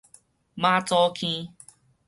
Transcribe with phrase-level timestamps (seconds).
[0.57, 1.53] 媽祖坑